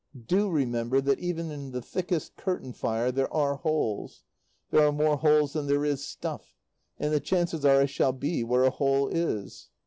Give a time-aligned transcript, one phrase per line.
[0.27, 4.23] Do remember that even in the thickest curtain fire there are holes;
[4.71, 6.55] there are more holes than there is stuff;
[6.97, 9.69] and the chances are I shall be where a hole is.